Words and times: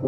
¿Qué 0.00 0.06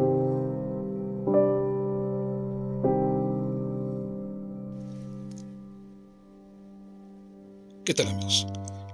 tal 7.95 8.09
amigos? 8.09 8.47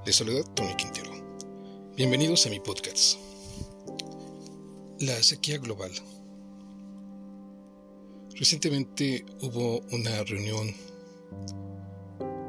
Les 0.04 0.16
saluda 0.16 0.42
Tony 0.54 0.74
Quintero. 0.74 1.12
Bienvenidos 1.96 2.46
a 2.46 2.50
mi 2.50 2.58
podcast. 2.58 3.16
La 4.98 5.22
sequía 5.22 5.58
global. 5.58 5.92
Recientemente 8.34 9.24
hubo 9.42 9.78
una 9.92 10.24
reunión 10.24 10.74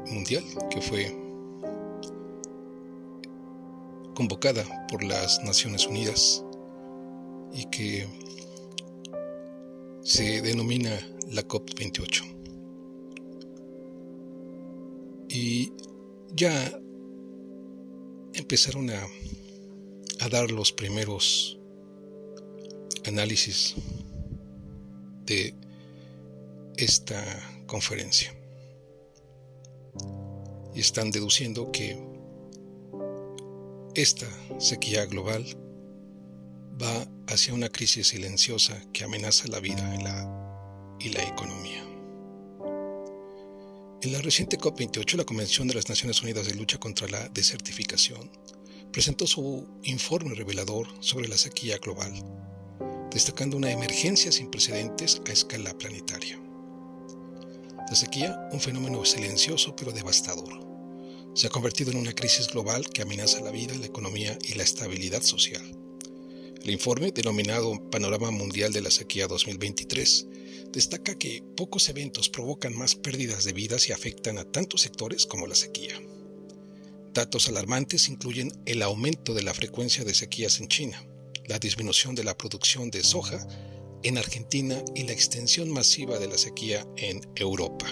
mundial 0.08 0.42
que 0.70 0.80
fue 0.80 1.16
convocada 4.16 4.64
por 4.88 5.04
las 5.04 5.40
Naciones 5.44 5.86
Unidas 5.86 6.44
y 7.52 7.66
que 7.66 8.06
se 10.02 10.42
denomina 10.42 10.90
la 11.30 11.46
COP28. 11.46 12.24
Y 15.28 15.72
ya 16.34 16.80
empezaron 18.34 18.90
a, 18.90 19.06
a 20.20 20.28
dar 20.28 20.50
los 20.50 20.72
primeros 20.72 21.58
análisis 23.06 23.76
de 25.26 25.54
esta 26.76 27.22
conferencia. 27.66 28.34
Y 30.74 30.80
están 30.80 31.10
deduciendo 31.10 31.70
que 31.72 31.98
esta 33.94 34.26
sequía 34.58 35.06
global 35.06 35.44
va 36.82 37.06
hacia 37.26 37.54
una 37.54 37.68
crisis 37.68 38.08
silenciosa 38.08 38.80
que 38.92 39.04
amenaza 39.04 39.48
la 39.48 39.60
vida 39.60 39.94
y 39.94 40.02
la, 40.02 40.96
y 40.98 41.10
la 41.10 41.22
economía. 41.22 41.84
En 44.02 44.12
la 44.12 44.22
reciente 44.22 44.58
COP28, 44.58 45.16
la 45.16 45.24
Convención 45.24 45.68
de 45.68 45.74
las 45.74 45.88
Naciones 45.90 46.22
Unidas 46.22 46.46
de 46.46 46.54
Lucha 46.54 46.78
contra 46.78 47.06
la 47.08 47.28
Desertificación 47.28 48.30
presentó 48.92 49.26
su 49.26 49.68
informe 49.82 50.34
revelador 50.34 50.88
sobre 51.00 51.28
la 51.28 51.36
sequía 51.36 51.76
global, 51.78 52.12
destacando 53.10 53.56
una 53.58 53.70
emergencia 53.70 54.32
sin 54.32 54.50
precedentes 54.50 55.20
a 55.28 55.32
escala 55.32 55.76
planetaria. 55.76 56.40
La 57.88 57.94
sequía, 57.94 58.48
un 58.52 58.60
fenómeno 58.60 59.04
silencioso 59.04 59.76
pero 59.76 59.92
devastador, 59.92 60.66
se 61.34 61.46
ha 61.46 61.50
convertido 61.50 61.92
en 61.92 61.98
una 61.98 62.14
crisis 62.14 62.48
global 62.48 62.88
que 62.88 63.02
amenaza 63.02 63.40
la 63.40 63.50
vida, 63.50 63.74
la 63.74 63.86
economía 63.86 64.38
y 64.42 64.54
la 64.54 64.62
estabilidad 64.62 65.22
social. 65.22 65.79
El 66.62 66.70
informe, 66.70 67.10
denominado 67.10 67.90
Panorama 67.90 68.30
Mundial 68.30 68.70
de 68.70 68.82
la 68.82 68.90
Sequía 68.90 69.26
2023, 69.26 70.26
destaca 70.70 71.16
que 71.16 71.42
pocos 71.56 71.88
eventos 71.88 72.28
provocan 72.28 72.76
más 72.76 72.94
pérdidas 72.94 73.44
de 73.44 73.54
vidas 73.54 73.88
y 73.88 73.92
afectan 73.92 74.36
a 74.36 74.44
tantos 74.44 74.82
sectores 74.82 75.24
como 75.24 75.46
la 75.46 75.54
sequía. 75.54 75.98
Datos 77.14 77.48
alarmantes 77.48 78.10
incluyen 78.10 78.52
el 78.66 78.82
aumento 78.82 79.32
de 79.32 79.42
la 79.42 79.54
frecuencia 79.54 80.04
de 80.04 80.12
sequías 80.12 80.60
en 80.60 80.68
China, 80.68 81.02
la 81.46 81.58
disminución 81.58 82.14
de 82.14 82.24
la 82.24 82.36
producción 82.36 82.90
de 82.90 83.02
soja 83.04 83.46
en 84.02 84.18
Argentina 84.18 84.84
y 84.94 85.04
la 85.04 85.12
extensión 85.12 85.70
masiva 85.70 86.18
de 86.18 86.28
la 86.28 86.36
sequía 86.36 86.86
en 86.98 87.22
Europa. 87.36 87.86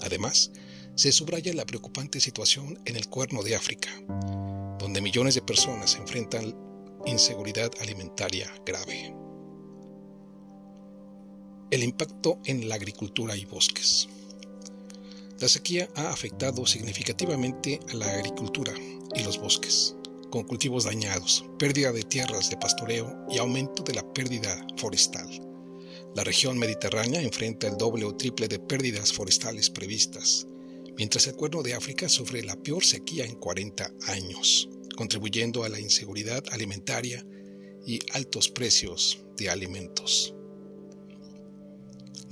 Además, 0.00 0.50
se 0.94 1.12
subraya 1.12 1.52
la 1.52 1.66
preocupante 1.66 2.20
situación 2.20 2.80
en 2.86 2.96
el 2.96 3.08
Cuerno 3.08 3.42
de 3.42 3.54
África, 3.54 3.90
donde 4.78 5.02
millones 5.02 5.34
de 5.34 5.42
personas 5.42 5.96
enfrentan 5.96 6.71
inseguridad 7.06 7.70
alimentaria 7.80 8.52
grave. 8.64 9.14
El 11.70 11.82
impacto 11.82 12.38
en 12.44 12.68
la 12.68 12.74
agricultura 12.76 13.36
y 13.36 13.44
bosques. 13.44 14.08
La 15.40 15.48
sequía 15.48 15.88
ha 15.96 16.10
afectado 16.10 16.66
significativamente 16.66 17.80
a 17.92 17.96
la 17.96 18.12
agricultura 18.12 18.72
y 19.14 19.22
los 19.24 19.38
bosques, 19.38 19.96
con 20.30 20.44
cultivos 20.44 20.84
dañados, 20.84 21.44
pérdida 21.58 21.92
de 21.92 22.02
tierras 22.02 22.50
de 22.50 22.56
pastoreo 22.56 23.26
y 23.28 23.38
aumento 23.38 23.82
de 23.82 23.94
la 23.94 24.12
pérdida 24.12 24.66
forestal. 24.76 25.28
La 26.14 26.24
región 26.24 26.58
mediterránea 26.58 27.22
enfrenta 27.22 27.66
el 27.66 27.76
doble 27.76 28.04
o 28.04 28.14
triple 28.14 28.46
de 28.46 28.58
pérdidas 28.58 29.12
forestales 29.12 29.70
previstas, 29.70 30.46
mientras 30.96 31.26
el 31.26 31.34
Cuerno 31.34 31.62
de 31.62 31.74
África 31.74 32.08
sufre 32.08 32.42
la 32.44 32.56
peor 32.56 32.84
sequía 32.84 33.24
en 33.24 33.36
40 33.36 33.92
años, 34.08 34.68
contribuyendo 34.96 35.64
a 35.64 35.68
la 35.68 35.80
inseguridad 35.80 36.44
alimentaria 36.52 37.24
y 37.86 38.00
altos 38.12 38.48
precios 38.48 39.24
de 39.36 39.50
alimentos 39.50 40.34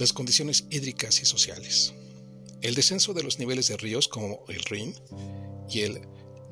las 0.01 0.13
condiciones 0.15 0.65
hídricas 0.71 1.21
y 1.21 1.27
sociales. 1.27 1.93
El 2.63 2.75
descenso 2.75 3.13
de 3.13 3.23
los 3.23 3.39
niveles 3.39 3.69
de 3.69 3.77
ríos 3.77 4.09
como 4.09 4.45
el 4.49 4.61
Rin 4.65 4.95
y 5.69 5.81
el 5.81 6.01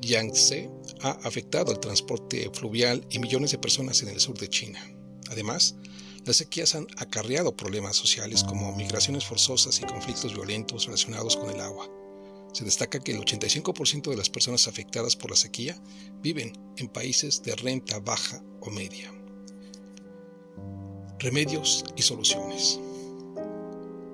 Yangtze 0.01 0.69
ha 1.01 1.11
afectado 1.23 1.71
el 1.71 1.79
transporte 1.79 2.49
fluvial 2.53 3.05
y 3.09 3.19
millones 3.19 3.51
de 3.51 3.57
personas 3.57 4.01
en 4.03 4.09
el 4.09 4.19
sur 4.19 4.37
de 4.37 4.49
China. 4.49 4.79
Además, 5.29 5.75
las 6.25 6.37
sequías 6.37 6.75
han 6.75 6.87
acarreado 6.97 7.55
problemas 7.55 7.95
sociales 7.95 8.43
como 8.43 8.75
migraciones 8.75 9.25
forzosas 9.25 9.79
y 9.79 9.83
conflictos 9.83 10.33
violentos 10.33 10.85
relacionados 10.85 11.35
con 11.35 11.49
el 11.49 11.59
agua. 11.59 11.89
Se 12.51 12.65
destaca 12.65 12.99
que 12.99 13.11
el 13.11 13.19
85% 13.19 14.09
de 14.09 14.17
las 14.17 14.29
personas 14.29 14.67
afectadas 14.67 15.15
por 15.15 15.29
la 15.29 15.37
sequía 15.37 15.81
viven 16.21 16.53
en 16.77 16.87
países 16.87 17.43
de 17.43 17.55
renta 17.55 17.99
baja 17.99 18.43
o 18.61 18.69
media. 18.69 19.13
Remedios 21.19 21.83
y 21.95 22.01
soluciones. 22.01 22.79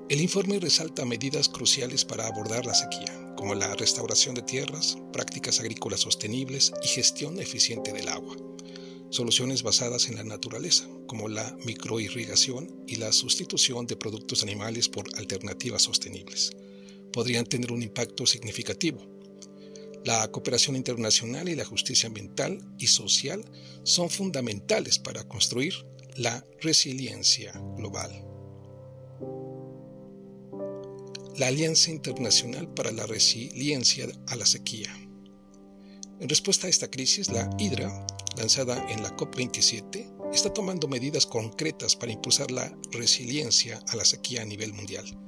El 0.09 0.21
informe 0.21 0.59
resalta 0.59 1.05
medidas 1.05 1.49
cruciales 1.49 2.05
para 2.05 2.27
abordar 2.27 2.65
la 2.65 2.75
sequía, 2.75 3.33
como 3.35 3.55
la 3.55 3.73
restauración 3.75 4.35
de 4.35 4.43
tierras, 4.43 4.97
prácticas 5.11 5.59
agrícolas 5.59 6.01
sostenibles 6.01 6.73
y 6.83 6.87
gestión 6.87 7.39
eficiente 7.39 7.91
del 7.91 8.09
agua. 8.09 8.35
Soluciones 9.09 9.63
basadas 9.63 10.07
en 10.07 10.15
la 10.15 10.23
naturaleza, 10.23 10.87
como 11.07 11.27
la 11.27 11.55
microirrigación 11.65 12.83
y 12.87 12.97
la 12.97 13.11
sustitución 13.13 13.87
de 13.87 13.95
productos 13.95 14.43
animales 14.43 14.89
por 14.89 15.07
alternativas 15.17 15.83
sostenibles, 15.83 16.51
podrían 17.15 17.45
tener 17.45 17.71
un 17.71 17.81
impacto 17.81 18.25
significativo. 18.25 18.99
La 20.03 20.29
cooperación 20.33 20.75
internacional 20.75 21.47
y 21.47 21.55
la 21.55 21.63
justicia 21.63 22.07
ambiental 22.07 22.59
y 22.77 22.87
social 22.87 23.41
son 23.83 24.09
fundamentales 24.09 24.99
para 24.99 25.23
construir 25.23 25.73
la 26.17 26.45
resiliencia 26.59 27.53
global 27.77 28.11
la 31.37 31.47
Alianza 31.47 31.91
Internacional 31.91 32.73
para 32.73 32.93
la 32.93 33.05
Resiliencia 33.05 34.07
a 34.27 34.37
la 34.37 34.45
Sequía. 34.45 34.89
En 36.21 36.29
respuesta 36.29 36.67
a 36.67 36.69
esta 36.69 36.89
crisis, 36.89 37.29
la 37.29 37.49
HIDRA, 37.57 38.07
lanzada 38.37 38.89
en 38.89 39.03
la 39.03 39.13
COP27, 39.17 40.31
está 40.33 40.53
tomando 40.53 40.87
medidas 40.87 41.25
concretas 41.25 41.95
para 41.97 42.13
impulsar 42.13 42.51
la 42.51 42.73
resiliencia 42.91 43.81
a 43.89 43.97
la 43.97 44.05
sequía 44.05 44.43
a 44.43 44.45
nivel 44.45 44.71
mundial. 44.71 45.24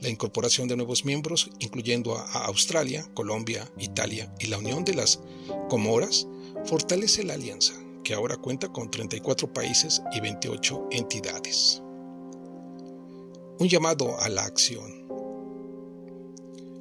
La 0.00 0.08
incorporación 0.08 0.66
de 0.66 0.76
nuevos 0.76 1.04
miembros, 1.04 1.50
incluyendo 1.58 2.16
a 2.16 2.46
Australia, 2.46 3.06
Colombia, 3.12 3.70
Italia 3.78 4.32
y 4.38 4.46
la 4.46 4.56
Unión 4.56 4.84
de 4.84 4.94
las 4.94 5.20
Comoras, 5.68 6.26
fortalece 6.64 7.22
la 7.22 7.34
alianza, 7.34 7.74
que 8.02 8.14
ahora 8.14 8.38
cuenta 8.38 8.68
con 8.68 8.90
34 8.90 9.52
países 9.52 10.00
y 10.12 10.20
28 10.20 10.88
entidades. 10.90 11.82
Un 13.58 13.68
llamado 13.68 14.18
a 14.20 14.30
la 14.30 14.44
acción. 14.44 15.00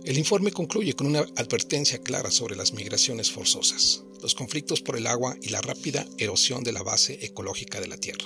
El 0.05 0.17
informe 0.17 0.53
concluye 0.53 0.93
con 0.93 1.07
una 1.07 1.19
advertencia 1.19 2.01
clara 2.01 2.31
sobre 2.31 2.55
las 2.55 2.73
migraciones 2.73 3.29
forzosas, 3.31 4.05
los 4.21 4.33
conflictos 4.33 4.81
por 4.81 4.95
el 4.95 5.07
agua 5.07 5.35
y 5.41 5.49
la 5.49 5.59
rápida 5.59 6.07
erosión 6.17 6.63
de 6.63 6.71
la 6.71 6.83
base 6.83 7.19
ecológica 7.21 7.81
de 7.81 7.87
la 7.87 7.97
Tierra. 7.97 8.25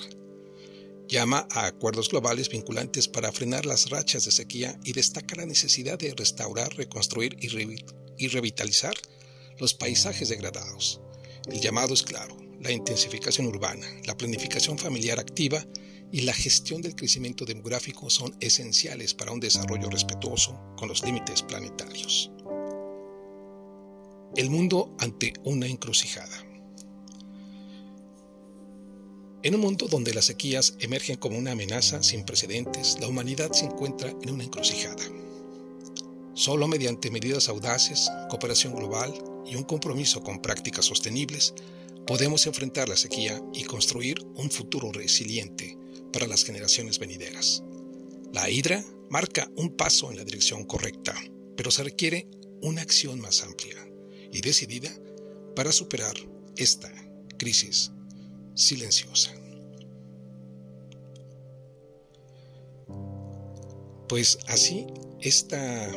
Llama 1.08 1.48
a 1.52 1.66
acuerdos 1.66 2.10
globales 2.10 2.50
vinculantes 2.50 3.08
para 3.08 3.32
frenar 3.32 3.66
las 3.66 3.90
rachas 3.90 4.26
de 4.26 4.32
sequía 4.32 4.80
y 4.84 4.94
destaca 4.94 5.36
la 5.36 5.46
necesidad 5.46 6.00
de 6.00 6.14
restaurar, 6.16 6.74
reconstruir 6.76 7.38
y, 7.40 8.28
revitalizar 8.28 8.94
los 9.60 9.74
paisajes 9.74 10.30
degradados. 10.30 11.02
El 11.52 11.60
llamado 11.60 11.94
es 11.94 12.04
claro, 12.04 12.38
la 12.62 12.72
intensificación 12.72 13.48
urbana, 13.48 13.86
la 14.06 14.16
planificación 14.18 14.78
familiar 14.78 15.20
activa 15.20 15.66
y 16.12 16.22
la 16.22 16.34
gestión 16.34 16.82
del 16.82 16.96
crecimiento 16.96 17.44
demográfico 17.44 18.10
son 18.10 18.36
esenciales 18.40 19.14
para 19.14 19.32
un 19.32 19.40
desarrollo 19.40 19.90
respetuoso 19.90 20.60
con 20.78 20.88
los 20.88 21.04
límites 21.04 21.42
planetarios. 21.42 22.32
El 24.36 24.50
mundo 24.50 24.96
ante 25.00 25.34
una 25.44 25.68
encrucijada. 25.68 26.53
En 29.44 29.56
un 29.56 29.60
mundo 29.60 29.88
donde 29.90 30.14
las 30.14 30.26
sequías 30.26 30.76
emergen 30.80 31.18
como 31.18 31.38
una 31.38 31.52
amenaza 31.52 32.02
sin 32.02 32.24
precedentes, 32.24 32.98
la 33.02 33.10
humanidad 33.10 33.52
se 33.52 33.66
encuentra 33.66 34.10
en 34.22 34.32
una 34.32 34.46
encrucijada. 34.46 35.04
Solo 36.34 36.66
mediante 36.70 37.12
medidas 37.12 37.50
audaces, 37.50 38.10
cooperación 38.30 38.74
global 38.74 39.14
y 39.46 39.56
un 39.56 39.64
compromiso 39.64 40.24
con 40.24 40.42
prácticas 40.42 40.86
sostenibles 40.86 41.54
podemos 42.08 42.48
enfrentar 42.48 42.88
la 42.88 42.96
sequía 42.96 43.42
y 43.54 43.66
construir 43.66 44.16
un 44.36 44.50
futuro 44.50 44.94
resiliente 44.94 45.78
para 46.14 46.26
las 46.26 46.46
generaciones 46.46 46.98
venideras. 46.98 47.64
La 48.32 48.50
hidra 48.50 48.82
marca 49.10 49.52
un 49.58 49.76
paso 49.76 50.10
en 50.10 50.16
la 50.16 50.24
dirección 50.24 50.64
correcta, 50.64 51.16
pero 51.58 51.70
se 51.70 51.84
requiere 51.84 52.30
una 52.62 52.82
acción 52.82 53.20
más 53.20 53.44
amplia 53.44 53.76
y 54.32 54.40
decidida 54.40 54.90
para 55.54 55.74
superar 55.74 56.16
esta 56.56 56.90
crisis 57.38 57.92
silenciosa. 58.56 59.32
Pues 64.08 64.38
así, 64.48 64.86
esta 65.22 65.90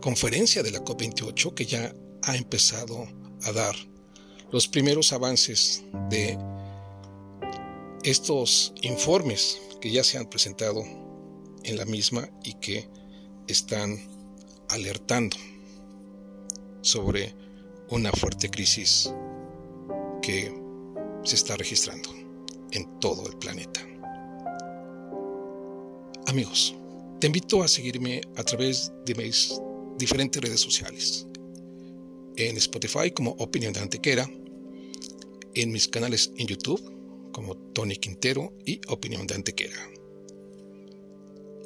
conferencia 0.00 0.62
de 0.62 0.70
la 0.70 0.80
COP28 0.80 1.54
que 1.54 1.66
ya 1.66 1.94
ha 2.22 2.36
empezado 2.36 3.06
a 3.42 3.52
dar 3.52 3.74
los 4.50 4.68
primeros 4.68 5.12
avances 5.12 5.84
de 6.10 6.38
estos 8.02 8.72
informes 8.82 9.60
que 9.80 9.90
ya 9.90 10.04
se 10.04 10.16
han 10.16 10.26
presentado 10.26 10.82
en 11.64 11.76
la 11.76 11.84
misma 11.84 12.28
y 12.42 12.54
que 12.54 12.88
están 13.48 13.98
alertando 14.68 15.36
sobre 16.82 17.34
una 17.88 18.12
fuerte 18.12 18.50
crisis 18.50 19.12
que 20.22 20.63
se 21.24 21.36
está 21.36 21.56
registrando 21.56 22.10
en 22.72 23.00
todo 23.00 23.26
el 23.28 23.36
planeta. 23.38 23.80
Amigos, 26.26 26.74
te 27.20 27.26
invito 27.26 27.62
a 27.62 27.68
seguirme 27.68 28.20
a 28.36 28.44
través 28.44 28.92
de 29.04 29.14
mis 29.14 29.60
diferentes 29.98 30.42
redes 30.42 30.60
sociales. 30.60 31.26
En 32.36 32.56
Spotify 32.56 33.10
como 33.10 33.32
Opinión 33.32 33.72
de 33.72 33.80
Antequera, 33.80 34.28
en 35.54 35.72
mis 35.72 35.88
canales 35.88 36.32
en 36.36 36.46
YouTube 36.46 37.30
como 37.32 37.56
Tony 37.56 37.96
Quintero 37.96 38.52
y 38.64 38.80
Opinión 38.88 39.26
de 39.26 39.34
Antequera. 39.34 39.76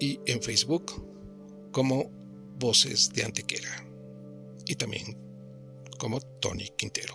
Y 0.01 0.21
en 0.27 0.41
Facebook 0.43 0.93
como 1.73 2.11
Voces 2.59 3.13
de 3.13 3.25
Antequera. 3.25 3.87
Y 4.67 4.75
también 4.75 5.17
como 5.99 6.21
Tony 6.21 6.69
Quintero. 6.77 7.15